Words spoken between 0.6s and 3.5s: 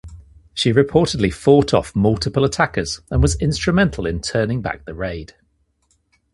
reportedly fought off multiple attackers and was